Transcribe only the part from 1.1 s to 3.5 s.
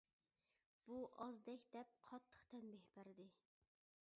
ئازدەك دەپ قاتتىق تەنبىھ بەردى.